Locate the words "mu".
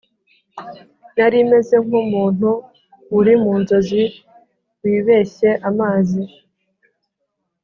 3.43-3.53